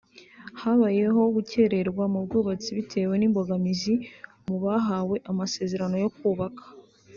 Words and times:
Habayemo 0.61 1.23
gukererwa 1.35 2.03
mu 2.13 2.19
bwubatsi 2.25 2.69
bitewe 2.77 3.13
n’imbogamizi 3.17 3.93
mu 4.47 4.55
bahawe 4.63 5.15
amasezerano 5.31 5.95
yo 6.03 6.09
kubaka 6.17 6.63